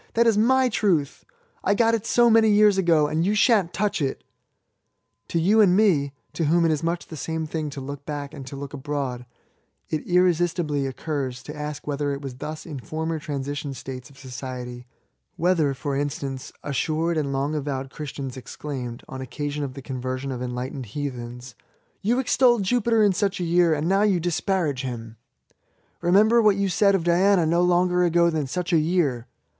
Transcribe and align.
that 0.15 0.25
i 0.25 0.29
is 0.29 0.35
my 0.35 0.67
truth; 0.67 1.23
I 1.63 1.75
got 1.75 1.93
it 1.93 2.07
so 2.07 2.27
many 2.27 2.49
years 2.49 2.79
ago, 2.79 3.05
and 3.05 3.23
you 3.23 3.35
{shan't 3.35 3.71
touch 3.71 4.01
it!'' 4.01 4.23
To 5.27 5.39
you 5.39 5.61
and 5.61 5.75
me 5.77 6.11
(to 6.33 6.45
whom 6.45 6.65
it 6.65 6.71
is 6.71 6.81
i 6.81 6.85
much 6.85 7.05
the 7.05 7.15
same 7.15 7.45
thing 7.45 7.69
to 7.69 7.79
look 7.79 8.03
back 8.03 8.33
and 8.33 8.43
to 8.47 8.55
look 8.55 8.73
abroad), 8.73 9.27
it 9.91 10.03
irresistibly 10.07 10.87
occurs 10.87 11.43
to 11.43 11.55
ask 11.55 11.85
whether 11.85 12.11
it 12.13 12.21
was 12.23 12.33
j 12.33 12.37
thus 12.39 12.65
in 12.65 12.79
former 12.79 13.19
transition 13.19 13.75
states 13.75 14.09
of 14.09 14.17
society; 14.17 14.87
whether^ 15.39 15.65
i 15.67 15.67
LIFE 15.67 15.77
TO 15.77 15.89
THE 15.89 15.99
INVALID. 15.99 16.11
77 16.11 16.33
for 16.33 16.33
instance^ 16.33 16.51
assured 16.63 17.17
and 17.17 17.31
long 17.31 17.53
avowed 17.53 17.91
Christians 17.91 18.35
exclaimed^ 18.37 19.03
on 19.07 19.21
occasion 19.21 19.63
of 19.63 19.75
the 19.75 19.83
conversion 19.83 20.31
of 20.31 20.41
en 20.41 20.55
lightened 20.55 20.87
heathens— 20.87 21.53
''You 22.03 22.19
extolled 22.19 22.63
Jupiter 22.63 23.03
in 23.03 23.13
such 23.13 23.39
a 23.39 23.43
year^ 23.43 23.77
and 23.77 23.87
now 23.87 24.01
you 24.01 24.19
disparage 24.19 24.81
him." 24.81 25.17
''Be 26.01 26.11
member 26.11 26.41
what 26.41 26.55
you 26.55 26.69
said 26.69 26.95
of 26.95 27.03
Diana 27.03 27.45
no 27.45 27.61
longer 27.61 28.03
ago 28.03 28.31
than 28.31 28.47
such 28.47 28.73
a 28.73 28.79
year!" 28.79 29.27